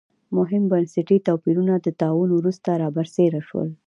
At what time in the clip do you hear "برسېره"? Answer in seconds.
2.95-3.41